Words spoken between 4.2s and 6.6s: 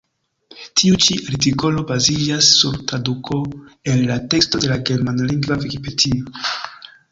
teksto de la germanlingva vikipedio.